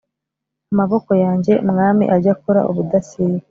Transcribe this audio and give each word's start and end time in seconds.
Amaboko 0.73 1.11
yanjye 1.23 1.53
mwami 1.69 2.03
ajye 2.15 2.29
akora 2.35 2.61
ubudasiba 2.71 3.37